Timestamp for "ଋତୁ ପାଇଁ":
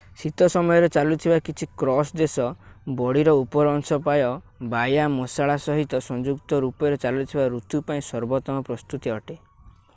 7.57-8.07